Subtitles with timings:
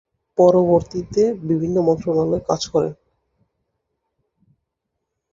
[0.37, 2.93] পরবর্তীতে বিভিন্ন মন্ত্রণালয়ে কাজ করেন।